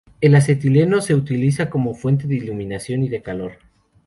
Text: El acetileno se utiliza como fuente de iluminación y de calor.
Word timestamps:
El 0.19 0.33
acetileno 0.33 0.99
se 0.99 1.13
utiliza 1.13 1.69
como 1.69 1.93
fuente 1.93 2.25
de 2.25 2.33
iluminación 2.33 3.03
y 3.03 3.09
de 3.09 3.21
calor. 3.21 3.59